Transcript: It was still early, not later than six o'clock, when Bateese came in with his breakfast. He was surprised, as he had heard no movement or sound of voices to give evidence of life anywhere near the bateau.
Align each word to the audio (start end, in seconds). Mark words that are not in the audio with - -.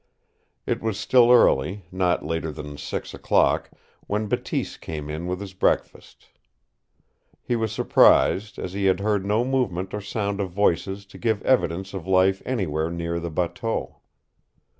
It 0.65 0.81
was 0.81 0.99
still 0.99 1.31
early, 1.31 1.85
not 1.91 2.25
later 2.25 2.51
than 2.51 2.75
six 2.75 3.13
o'clock, 3.13 3.69
when 4.07 4.25
Bateese 4.25 4.75
came 4.75 5.11
in 5.11 5.27
with 5.27 5.39
his 5.39 5.53
breakfast. 5.53 6.29
He 7.43 7.55
was 7.55 7.71
surprised, 7.71 8.57
as 8.57 8.73
he 8.73 8.85
had 8.85 8.99
heard 8.99 9.27
no 9.27 9.45
movement 9.45 9.93
or 9.93 10.01
sound 10.01 10.39
of 10.41 10.49
voices 10.49 11.05
to 11.05 11.19
give 11.19 11.43
evidence 11.43 11.93
of 11.93 12.07
life 12.07 12.41
anywhere 12.47 12.89
near 12.89 13.19
the 13.19 13.29
bateau. 13.29 13.97